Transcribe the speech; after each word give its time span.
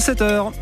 7h. 0.00 0.52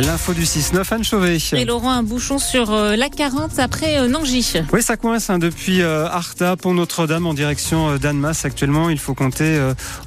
L'info 0.00 0.32
du 0.32 0.44
6-9, 0.44 0.94
Anne 0.94 1.04
Chauvet. 1.04 1.38
Et 1.54 1.64
Laurent, 1.64 1.90
un 1.90 2.02
bouchon 2.04 2.38
sur 2.38 2.72
euh, 2.72 2.94
la 2.94 3.08
40 3.08 3.58
après 3.58 3.98
euh, 3.98 4.06
Nangy. 4.06 4.54
Oui, 4.72 4.82
ça 4.82 4.96
coince 4.96 5.28
hein, 5.28 5.38
depuis 5.38 5.82
euh, 5.82 6.06
Arta, 6.06 6.56
Pont 6.56 6.72
Notre-Dame 6.72 7.26
en 7.26 7.34
direction 7.34 7.96
d'Annemasse. 7.96 8.44
Actuellement, 8.44 8.90
il 8.90 8.98
faut 8.98 9.14
compter 9.14 9.58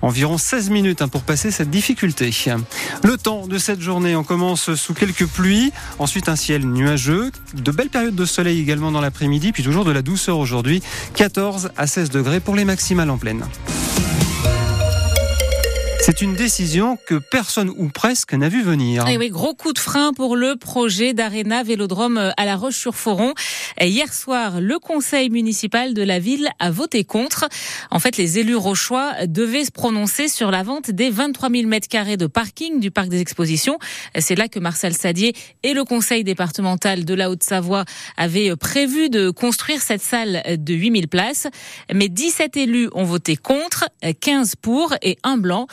environ 0.02 0.38
16 0.38 0.70
minutes 0.70 1.02
hein, 1.02 1.10
pour 1.10 1.24
passer 1.24 1.52
cette 1.52 1.70
difficulté. 1.70 2.32
Le 3.04 3.18
temps 3.18 3.48
de 3.48 3.58
cette 3.58 3.82
journée, 3.82 4.16
on 4.16 4.24
commence 4.24 4.74
sous 4.76 4.94
quelques 4.94 5.26
pluies, 5.26 5.72
ensuite 6.00 6.30
un 6.30 6.36
ciel 6.36 6.66
nuageux, 6.66 7.32
de 7.54 7.72
belles 7.72 7.90
périodes 7.90 8.16
de 8.16 8.26
soleil 8.26 8.60
également 8.60 8.92
dans 8.92 9.02
l'après-midi, 9.02 9.52
puis 9.52 9.64
toujours 9.64 9.84
de 9.84 9.92
la 9.92 10.02
douceur 10.02 10.38
aujourd'hui, 10.38 10.82
14 11.16 11.72
à 11.76 11.88
16 11.88 12.12
degrés 12.12 12.40
pour 12.40 12.56
les 12.56 12.66
maximales 12.66 13.10
en 13.10 13.18
pleine. 13.18 13.44
C'est 16.04 16.24
une 16.24 16.34
décision 16.34 16.98
que 17.06 17.16
personne 17.16 17.70
ou 17.70 17.88
presque 17.88 18.34
n'a 18.34 18.50
vu 18.50 18.64
venir. 18.64 19.08
Et 19.08 19.20
oui, 19.20 19.30
gros 19.30 19.54
coup 19.54 19.72
de 19.72 19.78
frein 19.78 20.14
pour 20.14 20.36
le 20.36 20.56
projet 20.56 21.14
d'Arena 21.14 21.62
Vélodrome 21.62 22.34
à 22.36 22.46
La 22.46 22.56
Roche-sur-Foron. 22.56 23.36
Hier 23.80 24.12
soir, 24.12 24.62
le 24.62 24.80
conseil 24.80 25.30
municipal 25.30 25.94
de 25.94 26.02
la 26.02 26.18
ville 26.18 26.50
a 26.58 26.72
voté 26.72 27.04
contre. 27.04 27.48
En 27.92 28.00
fait, 28.00 28.18
les 28.18 28.40
élus 28.40 28.56
rochois 28.56 29.14
devaient 29.28 29.64
se 29.64 29.72
prononcer 29.72 30.28
sur 30.28 30.50
la 30.50 30.64
vente 30.64 30.90
des 30.90 31.12
23 31.12 31.52
000 31.52 31.68
mètres 31.68 31.88
carrés 31.88 32.18
de 32.18 32.26
parking 32.26 32.80
du 32.80 32.90
parc 32.90 33.10
des 33.10 33.22
expositions. 33.22 33.78
C'est 34.18 34.36
là 34.36 34.48
que 34.48 34.60
Marcel 34.60 34.96
Sadier 34.96 35.34
et 35.62 35.74
le 35.74 35.84
conseil 35.84 36.24
départemental 36.24 37.06
de 37.06 37.14
la 37.14 37.30
Haute-Savoie 37.30 37.86
avaient 38.18 38.56
prévu 38.56 39.10
de 39.10 39.30
construire 39.30 39.82
cette 39.82 40.02
salle 40.02 40.42
de 40.48 40.74
8 40.74 40.92
000 40.94 41.08
places. 41.08 41.48
Mais 41.94 42.10
17 42.10 42.58
élus 42.58 42.90
ont 42.94 43.04
voté 43.04 43.36
contre, 43.36 43.88
15 44.20 44.56
pour 44.56 44.96
et 45.04 45.18
un 45.24 45.38
blanc. 45.38 45.68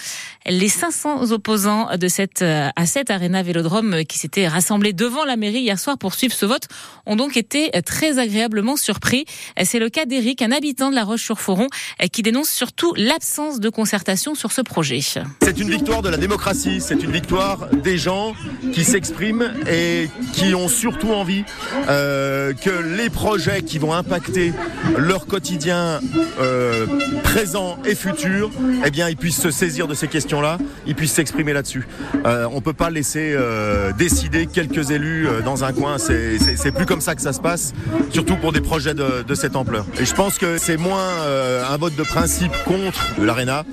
Les 0.46 0.68
500 0.68 1.32
opposants 1.32 1.96
de 1.96 2.08
cette, 2.08 2.42
euh, 2.42 2.68
à 2.76 2.86
cette 2.86 3.10
Arena 3.10 3.42
Vélodrome 3.42 4.04
qui 4.04 4.18
s'étaient 4.18 4.48
rassemblés 4.48 4.92
devant 4.92 5.24
la 5.24 5.36
mairie 5.36 5.60
hier 5.60 5.78
soir 5.78 5.98
pour 5.98 6.14
suivre 6.14 6.34
ce 6.34 6.46
vote 6.46 6.68
ont 7.06 7.16
donc 7.16 7.36
été 7.36 7.70
très 7.84 8.18
agréablement 8.18 8.76
surpris. 8.76 9.24
C'est 9.64 9.78
le 9.78 9.88
cas 9.88 10.04
d'Éric, 10.04 10.42
un 10.42 10.52
habitant 10.52 10.90
de 10.90 10.94
la 10.94 11.04
Roche-sur-Foron, 11.04 11.68
qui 12.12 12.22
dénonce 12.22 12.50
surtout 12.50 12.92
l'absence 12.96 13.60
de 13.60 13.68
concertation 13.68 14.34
sur 14.34 14.52
ce 14.52 14.60
projet. 14.60 15.00
C'est 15.00 15.58
une 15.58 15.70
victoire 15.70 16.02
de 16.02 16.08
la 16.08 16.16
démocratie, 16.16 16.80
c'est 16.80 17.02
une 17.02 17.10
victoire 17.10 17.68
des 17.70 17.98
gens 17.98 18.34
qui 18.72 18.84
s'expriment 18.84 19.52
et 19.70 20.08
qui 20.32 20.54
ont 20.54 20.68
surtout 20.68 21.12
envie 21.12 21.44
euh, 21.88 22.52
que 22.52 22.70
les 22.96 23.10
projets 23.10 23.62
qui 23.62 23.78
vont 23.78 23.92
impacter 23.92 24.52
leur 24.96 25.26
quotidien 25.26 26.00
euh, 26.40 26.86
présent 27.22 27.78
et 27.84 27.94
futur, 27.94 28.50
eh 28.84 28.90
bien, 28.90 29.08
ils 29.08 29.16
puissent 29.16 29.40
se 29.40 29.50
saisir 29.50 29.86
de 29.86 29.94
ces 29.94 30.07
questions-là, 30.08 30.58
ils 30.86 30.94
puissent 30.94 31.12
s'exprimer 31.12 31.52
là-dessus. 31.52 31.86
Euh, 32.26 32.46
on 32.52 32.60
peut 32.60 32.72
pas 32.72 32.90
laisser 32.90 33.34
euh, 33.34 33.92
décider 33.92 34.46
quelques 34.46 34.90
élus 34.90 35.26
euh, 35.26 35.40
dans 35.42 35.64
un 35.64 35.72
coin. 35.72 35.96
C'est 35.98 36.72
plus 36.72 36.86
comme 36.86 37.00
ça 37.00 37.14
que 37.14 37.22
ça 37.22 37.32
se 37.32 37.40
passe, 37.40 37.72
surtout 38.10 38.36
pour 38.36 38.52
des 38.52 38.60
projets 38.60 38.94
de, 38.94 39.34
cette 39.34 39.56
ampleur. 39.56 39.86
Et 40.00 40.04
je 40.04 40.14
pense 40.14 40.38
que 40.38 40.58
c'est 40.58 40.76
moins 40.76 40.98
euh, 40.98 41.62
un 41.68 41.76
vote 41.76 41.94
de 41.96 42.02
principe 42.02 42.52
contre 42.64 43.00
l'ARENA 43.20 43.64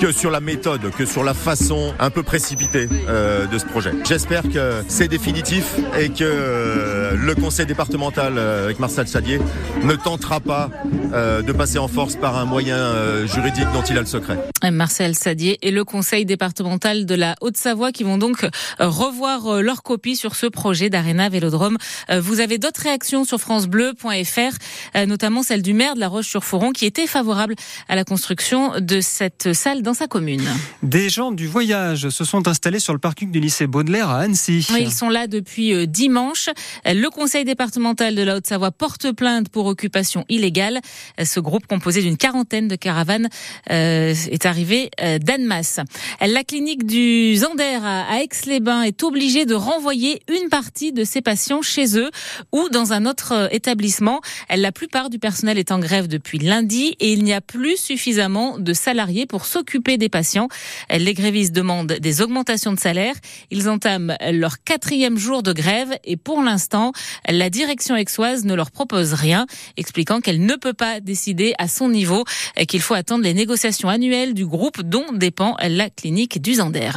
que 0.00 0.10
sur 0.10 0.30
la 0.30 0.40
méthode, 0.40 0.90
que 0.90 1.04
sur 1.04 1.22
la 1.22 1.34
façon 1.34 1.94
un 2.00 2.10
peu 2.10 2.22
précipitée 2.22 2.86
de 2.86 3.58
ce 3.58 3.64
projet. 3.64 3.92
J'espère 4.04 4.42
que 4.42 4.82
c'est 4.88 5.08
définitif 5.08 5.76
et 5.98 6.08
que 6.08 7.14
le 7.14 7.34
conseil 7.34 7.66
départemental 7.66 8.38
avec 8.38 8.78
Marcel 8.78 9.06
Sadier 9.06 9.38
ne 9.84 9.94
tentera 9.94 10.40
pas 10.40 10.70
de 11.12 11.52
passer 11.52 11.78
en 11.78 11.88
force 11.88 12.16
par 12.16 12.36
un 12.36 12.44
moyen 12.44 13.26
juridique 13.26 13.66
dont 13.72 13.82
il 13.82 13.96
a 13.96 14.00
le 14.00 14.06
secret. 14.06 14.38
Marcel 14.70 15.14
Sadier 15.14 15.58
et 15.62 15.70
le 15.70 15.81
conseil 15.84 16.24
départemental 16.24 17.06
de 17.06 17.14
la 17.14 17.34
Haute-Savoie 17.40 17.92
qui 17.92 18.04
vont 18.04 18.18
donc 18.18 18.46
revoir 18.78 19.62
leur 19.62 19.82
copie 19.82 20.16
sur 20.16 20.34
ce 20.36 20.46
projet 20.46 20.90
d'Arena 20.90 21.28
Vélodrome. 21.28 21.76
Vous 22.10 22.40
avez 22.40 22.58
d'autres 22.58 22.82
réactions 22.82 23.24
sur 23.24 23.38
francebleu.fr, 23.38 25.04
notamment 25.06 25.42
celle 25.42 25.62
du 25.62 25.74
maire 25.74 25.94
de 25.94 26.00
la 26.00 26.08
Roche-sur-Foron 26.08 26.72
qui 26.72 26.86
était 26.86 27.06
favorable 27.06 27.54
à 27.88 27.96
la 27.96 28.04
construction 28.04 28.72
de 28.80 29.00
cette 29.00 29.52
salle 29.52 29.82
dans 29.82 29.94
sa 29.94 30.06
commune. 30.06 30.46
Des 30.82 31.08
gens 31.08 31.32
du 31.32 31.46
voyage 31.46 32.08
se 32.08 32.24
sont 32.24 32.48
installés 32.48 32.78
sur 32.78 32.92
le 32.92 32.98
parking 32.98 33.30
du 33.30 33.40
lycée 33.40 33.66
Baudelaire 33.66 34.10
à 34.10 34.20
Annecy. 34.20 34.66
Oui, 34.72 34.82
ils 34.82 34.92
sont 34.92 35.08
là 35.08 35.26
depuis 35.26 35.72
euh, 35.72 35.86
dimanche. 35.86 36.48
Le 36.84 37.08
conseil 37.08 37.44
départemental 37.44 38.14
de 38.14 38.22
la 38.22 38.36
Haute-Savoie 38.36 38.70
porte 38.70 39.12
plainte 39.12 39.48
pour 39.48 39.66
occupation 39.66 40.24
illégale. 40.28 40.80
Ce 41.22 41.40
groupe 41.40 41.66
composé 41.66 42.02
d'une 42.02 42.16
quarantaine 42.16 42.68
de 42.68 42.76
caravanes 42.76 43.28
euh, 43.70 44.14
est 44.30 44.46
arrivé 44.46 44.90
euh, 45.00 45.18
La 46.20 46.44
clinique 46.44 46.86
du 46.86 47.36
Zander 47.36 47.78
à 47.82 48.22
Aix-les-Bains 48.22 48.82
est 48.82 49.02
obligée 49.02 49.46
de 49.46 49.54
renvoyer 49.54 50.22
une 50.28 50.48
partie 50.48 50.92
de 50.92 51.04
ses 51.04 51.20
patients 51.20 51.62
chez 51.62 51.98
eux 51.98 52.10
ou 52.52 52.68
dans 52.70 52.92
un 52.92 53.06
autre 53.06 53.48
établissement. 53.52 54.20
La 54.54 54.72
plupart 54.72 55.10
du 55.10 55.18
personnel 55.18 55.58
est 55.58 55.72
en 55.72 55.78
grève 55.78 56.08
depuis 56.08 56.38
lundi 56.38 56.96
et 57.00 57.12
il 57.12 57.24
n'y 57.24 57.32
a 57.32 57.40
plus 57.40 57.76
suffisamment 57.76 58.58
de 58.58 58.72
salariés 58.72 59.26
pour 59.26 59.46
s'occuper 59.46 59.98
des 59.98 60.08
patients. 60.08 60.48
Les 60.90 61.14
grévistes 61.14 61.54
demandent 61.54 61.92
des 61.92 62.22
augmentations 62.22 62.72
de 62.72 62.80
salaire. 62.80 63.14
Ils 63.50 63.68
entament 63.68 64.16
leur 64.30 64.62
quatrième 64.62 65.18
jour 65.18 65.42
de 65.42 65.52
grève 65.52 65.96
et 66.04 66.16
pour 66.16 66.42
l'instant, 66.42 66.92
la 67.28 67.50
direction 67.50 67.94
aixoise 67.94 68.44
ne 68.44 68.54
leur 68.54 68.70
propose 68.70 69.12
rien, 69.12 69.46
expliquant 69.76 70.20
qu'elle 70.20 70.44
ne 70.44 70.54
peut 70.54 70.72
pas 70.72 71.00
décider 71.00 71.54
à 71.58 71.68
son 71.68 71.88
niveau 71.88 72.24
qu'il 72.68 72.80
faut 72.80 72.94
attendre 72.94 73.24
les 73.24 73.34
négociations 73.34 73.88
annuelles 73.88 74.34
du 74.34 74.46
groupe 74.46 74.82
dont 74.82 75.12
dépend 75.12 75.51
la 75.60 75.90
clinique 75.90 76.40
du 76.40 76.54
Zander. 76.54 76.90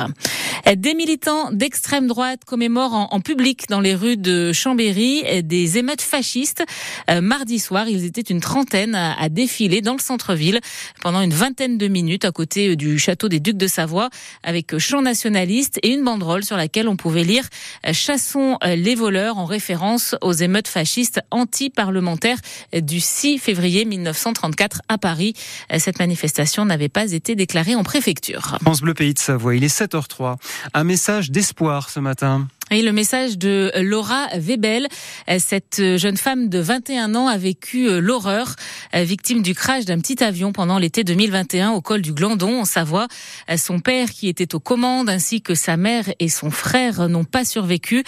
Des 0.76 0.96
militants 0.96 1.52
d'extrême 1.52 2.08
droite 2.08 2.42
commémorent 2.46 3.14
en, 3.14 3.20
public 3.20 3.66
dans 3.70 3.82
les 3.82 3.94
rues 3.94 4.18
de 4.18 4.52
Chambéry 4.52 5.44
des 5.44 5.78
émeutes 5.78 6.02
fascistes. 6.02 6.64
Euh, 7.10 7.22
mardi 7.22 7.60
soir, 7.60 7.88
ils 7.88 8.04
étaient 8.04 8.22
une 8.22 8.42
trentaine 8.42 8.96
à, 8.96 9.30
défiler 9.30 9.82
dans 9.82 9.94
le 9.94 10.00
centre-ville 10.00 10.60
pendant 11.02 11.22
une 11.22 11.34
vingtaine 11.34 11.78
de 11.78 11.88
minutes 11.88 12.26
à 12.26 12.32
côté 12.32 12.76
du 12.76 12.98
château 12.98 13.30
des 13.30 13.40
Ducs 13.40 13.58
de 13.58 13.68
Savoie 13.68 14.10
avec 14.44 14.78
chant 14.80 15.02
nationaliste 15.04 15.80
et 15.84 15.90
une 15.90 16.04
banderole 16.04 16.44
sur 16.44 16.58
laquelle 16.58 16.88
on 16.88 16.96
pouvait 16.96 17.24
lire 17.24 17.48
Chassons 17.92 18.58
les 18.64 18.96
voleurs 18.96 19.38
en 19.38 19.46
référence 19.46 20.16
aux 20.22 20.34
émeutes 20.34 20.68
fascistes 20.68 21.22
anti-parlementaires 21.32 22.40
du 22.74 23.00
6 23.00 23.38
février 23.38 23.86
1934 23.86 24.82
à 24.90 24.98
Paris. 24.98 25.34
Cette 25.78 26.00
manifestation 26.00 26.66
n'avait 26.66 26.90
pas 26.90 27.12
été 27.12 27.36
déclarée 27.36 27.76
en 27.76 27.84
préfecture. 27.84 28.45
France 28.62 28.82
Bleu 28.82 28.94
Pays 28.94 29.14
de 29.14 29.20
Savoie, 29.20 29.56
il 29.56 29.64
est 29.64 29.76
7h03. 29.76 30.38
Un 30.74 30.84
message 30.84 31.32
d'espoir 31.32 31.90
ce 31.90 32.00
matin. 32.00 32.48
Et 32.72 32.82
le 32.82 32.92
message 32.92 33.38
de 33.38 33.72
Laura 33.76 34.28
Webel, 34.38 34.88
cette 35.38 35.82
jeune 35.98 36.18
femme 36.18 36.50
de 36.50 36.60
21 36.60 37.14
ans 37.14 37.28
a 37.28 37.38
vécu 37.38 37.88
euh, 37.88 38.00
l'horreur, 38.00 38.56
euh, 38.96 39.04
victime 39.04 39.44
du 39.44 39.54
crash 39.54 39.86
d'un 39.86 40.00
petit 40.00 40.24
avion 40.24 40.52
pendant 40.52 40.80
l'été 40.80 41.04
2021 41.04 41.72
au 41.72 41.82
col 41.82 42.02
du 42.02 42.12
Glandon 42.12 42.62
en 42.62 42.66
Savoie. 42.66 43.08
Euh, 43.52 43.58
son 43.58 43.80
père 43.80 44.10
qui 44.10 44.28
était 44.28 44.56
aux 44.56 44.60
commandes 44.60 45.10
ainsi 45.10 45.42
que 45.42 45.54
sa 45.54 45.78
mère 45.78 46.06
et 46.20 46.28
son 46.28 46.50
frère 46.50 47.08
n'ont 47.08 47.24
pas 47.24 47.46
survécu. 47.46 48.04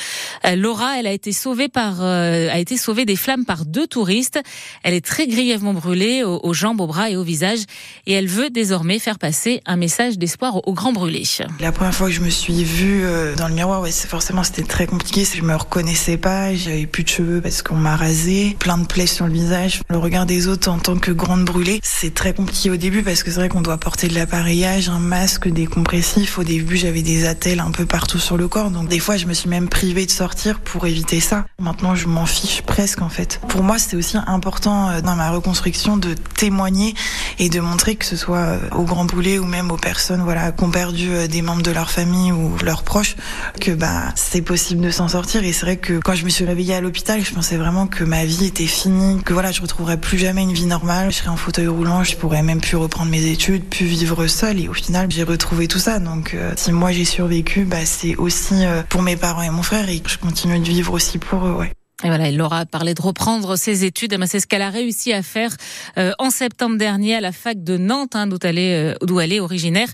Laura, 0.55 0.99
elle 0.99 1.07
a 1.07 1.11
été 1.11 1.31
sauvée 1.31 1.69
par 1.69 2.01
a 2.01 2.57
été 2.57 2.77
sauvée 2.77 3.05
des 3.05 3.15
flammes 3.15 3.45
par 3.45 3.65
deux 3.65 3.87
touristes. 3.87 4.39
Elle 4.83 4.93
est 4.93 5.05
très 5.05 5.27
grièvement 5.27 5.73
brûlée 5.73 6.23
aux, 6.23 6.53
jambes, 6.53 6.81
aux 6.81 6.87
bras 6.87 7.09
et 7.09 7.15
au 7.15 7.23
visage 7.23 7.59
et 8.05 8.13
elle 8.13 8.27
veut 8.27 8.49
désormais 8.49 8.99
faire 8.99 9.19
passer 9.19 9.61
un 9.65 9.75
message 9.75 10.17
d'espoir 10.17 10.67
aux 10.67 10.73
grands 10.73 10.93
brûlés. 10.93 11.23
La 11.59 11.71
première 11.71 11.93
fois 11.93 12.07
que 12.07 12.13
je 12.13 12.21
me 12.21 12.29
suis 12.29 12.63
vue 12.63 13.03
dans 13.37 13.47
le 13.47 13.53
miroir, 13.53 13.81
ouais, 13.81 13.91
c'est 13.91 14.07
forcément 14.07 14.43
c'était 14.47 14.63
très 14.63 14.87
compliqué. 14.87 15.25
Je 15.25 15.41
me 15.41 15.55
reconnaissais 15.55 16.17
pas, 16.17 16.55
j'avais 16.55 16.85
plus 16.85 17.03
de 17.03 17.09
cheveux 17.09 17.41
parce 17.41 17.61
qu'on 17.61 17.75
m'a 17.75 17.95
rasé, 17.95 18.55
plein 18.59 18.77
de 18.77 18.85
plaies 18.85 19.07
sur 19.07 19.27
le 19.27 19.33
visage. 19.33 19.81
Le 19.89 19.97
regard 19.97 20.25
des 20.25 20.47
autres 20.47 20.69
en 20.69 20.79
tant 20.79 20.97
que 20.97 21.11
grande 21.11 21.43
brûlée, 21.43 21.79
c'est 21.83 22.13
très 22.13 22.33
compliqué 22.33 22.69
au 22.69 22.77
début 22.77 23.03
parce 23.03 23.23
que 23.23 23.31
c'est 23.31 23.39
vrai 23.39 23.49
qu'on 23.49 23.61
doit 23.61 23.77
porter 23.77 24.07
de 24.07 24.15
l'appareillage, 24.15 24.89
un 24.89 24.99
masque, 24.99 25.49
des 25.49 25.65
compressifs. 25.65 26.37
Au 26.37 26.43
début, 26.43 26.77
j'avais 26.77 27.01
des 27.01 27.25
attelles 27.25 27.59
un 27.59 27.71
peu 27.71 27.85
partout 27.85 28.19
sur 28.19 28.37
le 28.37 28.47
corps, 28.47 28.71
donc 28.71 28.87
des 28.87 28.99
fois, 28.99 29.17
je 29.17 29.25
me 29.25 29.33
suis 29.33 29.49
même 29.49 29.67
privée 29.67 30.05
de 30.05 30.11
sortir 30.11 30.59
pour 30.59 30.87
éviter 30.87 31.19
ça. 31.19 31.45
Maintenant, 31.59 31.95
je 31.95 32.07
m'en 32.07 32.25
fiche 32.25 32.61
presque 32.61 33.01
en 33.01 33.09
fait. 33.09 33.41
Pour 33.49 33.63
moi, 33.63 33.77
c'était 33.77 33.97
aussi 33.97 34.17
important 34.27 34.89
euh, 34.89 35.01
dans 35.01 35.15
ma 35.15 35.29
reconstruction 35.29 35.97
de 35.97 36.13
témoigner 36.13 36.95
et 37.39 37.49
de 37.49 37.59
montrer 37.59 37.95
que 37.95 38.05
ce 38.05 38.15
soit 38.15 38.37
euh, 38.37 38.59
aux 38.75 38.83
grands 38.83 39.05
brûlés 39.05 39.39
ou 39.39 39.45
même 39.45 39.71
aux 39.71 39.77
personnes 39.77 40.21
voilà 40.21 40.51
qui 40.51 40.63
ont 40.63 40.71
perdu 40.71 41.09
euh, 41.09 41.27
des 41.27 41.41
membres 41.41 41.61
de 41.61 41.71
leur 41.71 41.89
famille 41.89 42.31
ou 42.31 42.55
leurs 42.63 42.83
proches 42.83 43.15
que 43.59 43.71
bah 43.71 44.03
c'est 44.15 44.36
c'est 44.37 44.43
possible 44.43 44.81
de 44.81 44.91
s'en 44.91 45.07
sortir. 45.07 45.43
Et 45.43 45.51
c'est 45.51 45.65
vrai 45.65 45.77
que 45.77 45.97
quand 45.97 46.13
je 46.13 46.23
me 46.23 46.29
suis 46.29 46.45
réveillée 46.45 46.75
à 46.75 46.81
l'hôpital, 46.81 47.25
je 47.25 47.33
pensais 47.33 47.57
vraiment 47.57 47.87
que 47.87 48.03
ma 48.03 48.23
vie 48.23 48.45
était 48.45 48.67
finie, 48.67 49.19
que 49.23 49.33
voilà, 49.33 49.51
je 49.51 49.61
retrouverais 49.61 49.99
plus 49.99 50.19
jamais 50.19 50.43
une 50.43 50.53
vie 50.53 50.67
normale. 50.67 51.11
Je 51.11 51.17
serais 51.17 51.29
en 51.29 51.37
fauteuil 51.37 51.65
roulant, 51.65 52.03
je 52.03 52.15
pourrais 52.15 52.43
même 52.43 52.61
plus 52.61 52.77
reprendre 52.77 53.09
mes 53.09 53.25
études, 53.25 53.63
plus 53.63 53.87
vivre 53.87 54.27
seule. 54.27 54.59
Et 54.59 54.69
au 54.69 54.73
final, 54.73 55.09
j'ai 55.09 55.23
retrouvé 55.23 55.67
tout 55.67 55.79
ça. 55.79 55.97
Donc, 55.97 56.35
euh, 56.35 56.53
si 56.55 56.71
moi 56.71 56.91
j'ai 56.91 57.05
survécu, 57.05 57.65
bah, 57.65 57.83
c'est 57.85 58.15
aussi 58.15 58.63
euh, 58.63 58.83
pour 58.87 59.01
mes 59.01 59.15
parents 59.15 59.41
et 59.41 59.49
mon 59.49 59.63
frère 59.63 59.89
et 59.89 60.03
je 60.05 60.19
continue 60.19 60.59
de 60.59 60.65
vivre 60.65 60.93
aussi 60.93 61.17
pour 61.17 61.47
eux, 61.47 61.53
ouais. 61.53 61.71
Et 62.03 62.09
voilà, 62.09 62.29
il 62.29 62.39
aura 62.43 62.67
parlé 62.67 62.93
de 62.93 63.01
reprendre 63.01 63.55
ses 63.55 63.83
études. 63.83 64.13
Eh 64.13 64.17
ben, 64.17 64.27
c'est 64.27 64.39
ce 64.39 64.45
qu'elle 64.45 64.61
a 64.61 64.69
réussi 64.69 65.13
à 65.13 65.23
faire 65.23 65.49
euh, 65.97 66.11
en 66.19 66.29
septembre 66.29 66.77
dernier 66.77 67.15
à 67.15 67.21
la 67.21 67.31
fac 67.31 67.63
de 67.63 67.75
Nantes, 67.75 68.15
hein, 68.15 68.27
d'où 68.27 68.37
elle 68.43 68.59
est, 68.59 68.93
euh, 68.93 69.19
elle 69.19 69.33
est 69.33 69.39
originaire. 69.39 69.87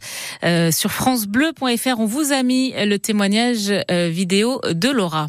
Euh, 0.44 0.70
sur 0.70 0.92
francebleu.fr, 0.92 2.00
on 2.00 2.06
vous 2.06 2.34
a 2.34 2.44
mis 2.44 2.74
le 2.74 2.98
témoignage 2.98 3.72
vidéo 3.90 4.60
de 4.70 4.90
Laura. 4.90 5.28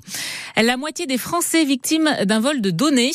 La 0.56 0.76
moitié 0.76 1.06
des 1.06 1.18
Français 1.18 1.64
victimes 1.64 2.10
d'un 2.24 2.40
vol 2.40 2.60
de 2.60 2.70
données. 2.70 3.12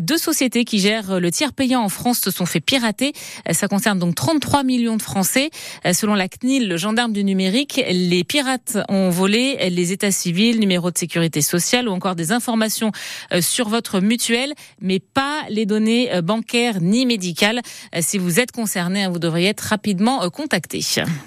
Deux 0.00 0.18
sociétés 0.18 0.64
qui 0.64 0.78
gèrent 0.78 1.18
le 1.18 1.30
tiers 1.30 1.54
payant 1.54 1.82
en 1.82 1.88
France 1.88 2.18
se 2.18 2.30
sont 2.30 2.46
fait 2.46 2.60
pirater. 2.60 3.12
Ça 3.52 3.68
concerne 3.68 3.98
donc 3.98 4.14
33 4.14 4.64
millions 4.64 4.96
de 4.96 5.02
Français. 5.02 5.50
Selon 5.92 6.14
la 6.14 6.28
CNIL, 6.28 6.68
le 6.68 6.76
gendarme 6.76 7.12
du 7.12 7.24
numérique, 7.24 7.80
les 7.88 8.24
pirates 8.24 8.78
ont 8.88 9.10
volé 9.10 9.70
les 9.70 9.92
états 9.92 10.10
civils, 10.10 10.58
numéro 10.60 10.90
de 10.90 10.98
sécurité 10.98 11.40
sociale 11.40 11.88
ou 11.88 11.92
encore 11.92 12.14
des 12.14 12.32
informations 12.32 12.88
euh, 12.88 12.97
sur 13.40 13.68
votre 13.68 14.00
mutuelle, 14.00 14.54
mais 14.80 15.00
pas 15.00 15.42
les 15.48 15.66
données 15.66 16.12
euh, 16.12 16.22
bancaires 16.22 16.80
ni 16.80 17.06
médicales. 17.06 17.60
Euh, 17.94 18.00
si 18.02 18.18
vous 18.18 18.40
êtes 18.40 18.52
concerné, 18.52 19.04
hein, 19.04 19.10
vous 19.10 19.18
devriez 19.18 19.48
être 19.48 19.60
rapidement 19.60 20.28
contacté. 20.30 20.80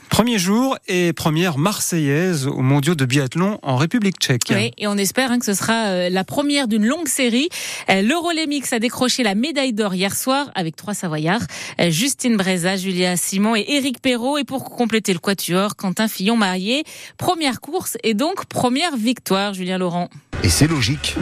Premier 0.10 0.38
jour 0.38 0.78
et 0.88 1.14
première 1.14 1.58
marseillaise 1.58 2.48
aux 2.48 2.62
mondiaux 2.62 2.96
de 2.96 3.06
biathlon 3.06 3.60
en 3.64 3.76
République 3.76 4.18
tchèque. 4.20 4.42
Oui, 4.52 4.72
et 4.78 4.88
on 4.88 4.98
espère 4.98 5.32
hein, 5.32 5.40
que 5.40 5.46
ce 5.46 5.54
sera 5.54 6.10
la 6.10 6.24
première 6.24 6.68
d'une 6.68 6.86
longue 6.86 7.08
série. 7.08 7.50
L'Eurolémix 7.90 8.72
a 8.74 8.80
décroché 8.80 9.24
la 9.24 9.36
médaille 9.36 9.74
d'or 9.74 9.94
hier 9.94 10.16
soir 10.16 10.52
avec 10.56 10.76
trois 10.76 10.94
Savoyards. 10.94 11.44
Justine 11.90 12.38
Breza, 12.38 12.76
Julia 12.78 13.18
Simon 13.18 13.56
et 13.56 13.66
Éric 13.68 14.02
Perrault. 14.02 14.38
Et 14.38 14.44
pour 14.44 14.66
compléter 14.66 15.14
le 15.14 15.20
quatuor, 15.20 15.76
Quentin 15.76 16.08
Fillon-Marié. 16.08 16.84
Première 17.18 17.62
course 17.62 17.98
et 18.04 18.14
donc 18.14 18.46
première 18.46 18.96
victoire, 18.96 19.54
Julien 19.54 19.78
Laurent. 19.78 20.10
Et 20.44 20.50
c'est 20.50 20.68
logique. 20.68 21.18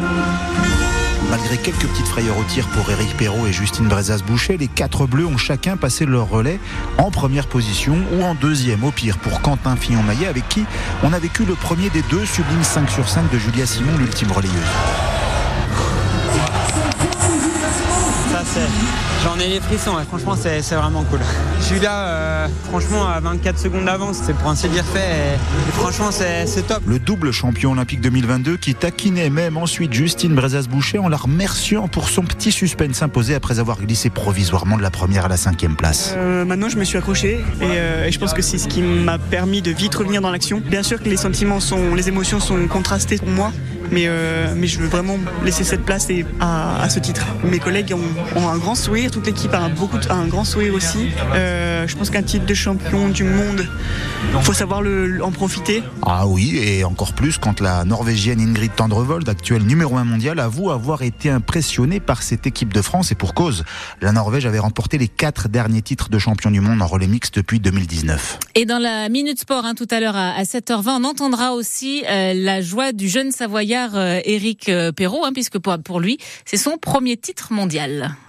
Malgré 1.30 1.58
quelques 1.58 1.86
petites 1.86 2.08
frayeurs 2.08 2.38
au 2.38 2.44
tir 2.44 2.68
pour 2.70 2.90
Eric 2.90 3.16
Perrault 3.18 3.46
et 3.46 3.54
Justine 3.54 3.88
Brezas-Boucher, 3.88 4.58
les 4.58 4.68
quatre 4.68 5.06
bleus 5.06 5.26
ont 5.26 5.38
chacun 5.38 5.78
passé 5.78 6.06
leur 6.06 6.30
relais 6.30 6.60
en 6.98 7.12
première 7.12 7.48
position 7.48 7.98
ou 8.14 8.24
en 8.24 8.34
deuxième 8.34 8.84
au 8.84 8.92
pire 8.92 9.18
pour 9.18 9.42
Quentin 9.42 9.76
Fillon-Maillet 9.76 10.28
avec 10.28 10.48
qui 10.48 10.66
on 11.04 11.14
a 11.14 11.20
vécu 11.20 11.44
le 11.46 11.56
premier 11.56 11.90
des 11.90 12.02
deux 12.04 12.26
sublimes 12.26 12.64
5 12.64 12.90
sur 12.90 13.08
5 13.08 13.32
de 13.32 13.38
Julia 13.38 13.66
Simon, 13.66 13.98
l'ultime 13.98 14.32
relayeuse. 14.32 15.19
J'en 19.24 19.38
ai 19.38 19.50
les 19.50 19.60
frissons, 19.60 19.92
franchement 20.08 20.36
c'est 20.38 20.76
vraiment 20.76 21.04
cool. 21.04 21.20
Julia, 21.68 22.08
euh, 22.08 22.48
franchement 22.70 23.06
à 23.06 23.20
24 23.20 23.60
secondes 23.60 23.86
d'avance, 23.86 24.22
c'est 24.26 24.34
pour 24.34 24.50
ainsi 24.50 24.70
dire 24.70 24.86
fait 24.86 25.36
et, 25.36 25.72
franchement 25.74 26.10
c'est 26.12 26.46
top. 26.66 26.82
Le 26.86 27.00
double 27.00 27.34
champion 27.34 27.74
olympique 27.74 28.00
2022 28.00 28.56
qui 28.56 28.76
taquinait 28.76 29.30
même 29.30 29.58
ensuite 29.58 29.92
Justine 29.92 30.36
Brezas-Boucher 30.36 31.00
en 31.00 31.10
la 31.10 31.18
remerciant 31.18 31.90
pour 31.90 32.08
son 32.08 32.24
petit 32.24 32.54
suspense 32.54 33.02
imposé 33.02 33.36
après 33.36 33.60
avoir 33.60 33.78
glissé 33.82 34.10
provisoirement 34.10 34.78
de 34.78 34.84
la 34.84 34.92
première 34.92 35.26
à 35.26 35.28
la 35.28 35.38
cinquième 35.38 35.76
place. 35.76 36.14
Euh, 36.16 36.46
maintenant 36.46 36.70
je 36.70 36.78
me 36.78 36.86
suis 36.86 36.98
accroché 36.98 37.44
euh, 37.62 38.06
et, 38.06 38.12
je 38.12 38.20
pense 38.20 38.34
que 38.34 38.42
c'est 38.42 38.58
ce 38.58 38.70
qui 38.70 38.82
m'a 38.82 39.18
permis 39.18 39.62
de 39.62 39.72
vite 39.72 39.96
revenir 39.96 40.22
dans 40.22 40.32
l'action. 40.32 40.62
Bien 40.66 40.84
sûr 40.84 41.04
que 41.04 41.10
les 41.10 41.18
sentiments 41.18 41.60
sont, 41.60 41.94
les 41.94 42.08
émotions 42.08 42.40
sont 42.40 42.68
contrastées 42.68 43.18
pour 43.18 43.28
moi, 43.28 43.52
mais, 43.92 44.08
mais 44.56 44.68
je 44.68 44.80
veux 44.80 44.88
vraiment 44.88 45.18
laisser 45.44 45.64
cette 45.64 45.84
place 45.84 46.08
à, 46.40 46.82
à 46.82 46.90
ce 46.90 47.00
titre. 47.00 47.26
Mes 47.44 47.60
collègues 47.60 47.94
ont, 47.94 48.40
ont 48.40 48.48
un 48.48 48.58
grand 48.58 48.76
sourire 48.76 49.10
toute 49.12 49.26
l'équipe 49.26 49.54
a 49.54 49.70
beaucoup 49.70 49.98
un 50.10 50.28
grand 50.28 50.44
sourire 50.44 50.74
aussi. 50.74 51.10
Euh, 51.34 51.88
je 51.88 51.96
pense 51.96 52.10
qu'un 52.10 52.22
titre 52.22 52.46
de 52.46 52.54
champion 52.54 53.10
du 53.10 53.24
monde, 53.24 53.68
il 54.34 54.42
faut 54.42 54.54
savoir 54.54 54.82
le, 54.82 55.24
en 55.24 55.32
profiter. 55.32 55.84
Ah 56.02 56.28
oui, 56.28 56.58
et 56.58 56.84
encore 56.84 57.14
plus 57.14 57.38
quand 57.38 57.62
la 57.62 57.86
Norvégienne 57.86 58.40
Ingrid 58.40 58.74
Tendrevold, 58.76 59.28
actuelle 59.30 59.64
numéro 59.64 59.96
1 59.98 60.04
mondial, 60.04 60.40
avoue 60.40 60.72
avoir 60.72 61.02
été 61.02 61.30
impressionnée 61.30 62.00
par 62.00 62.24
cette 62.24 62.46
équipe 62.46 62.74
de 62.74 62.82
France 62.82 63.12
et 63.12 63.16
pour 63.16 63.34
cause. 63.34 63.64
La 64.02 64.12
Norvège 64.12 64.46
avait 64.46 64.60
remporté 64.60 64.98
les 64.98 65.08
quatre 65.08 65.48
derniers 65.48 65.82
titres 65.82 66.10
de 66.10 66.20
champion 66.20 66.52
du 66.52 66.60
monde 66.60 66.82
en 66.82 66.88
relais 66.88 67.08
mix 67.08 67.32
depuis 67.32 67.60
2019. 67.60 68.40
Et 68.56 68.66
dans 68.66 68.80
la 68.80 69.10
Minute 69.10 69.40
Sport, 69.40 69.66
hein, 69.66 69.76
tout 69.76 69.88
à 69.92 70.00
l'heure 70.00 70.18
à, 70.18 70.44
7h20, 70.44 71.02
on 71.02 71.04
entendra 71.04 71.54
aussi 71.54 72.04
euh, 72.10 72.34
la 72.36 72.62
joie 72.62 72.92
du 72.92 73.08
jeune 73.08 73.32
Savoyard 73.32 73.79
euh, 73.96 74.20
Éric 74.24 74.72
Perrault, 74.96 75.26
hein, 75.26 75.32
puisque 75.34 75.60
pour 75.60 76.00
lui, 76.00 76.18
c'est 76.46 76.58
son 76.58 76.78
premier 76.78 77.18
titre 77.18 77.54
mondial. 77.54 78.16